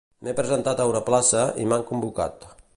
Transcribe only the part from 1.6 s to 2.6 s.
i m'han convocat.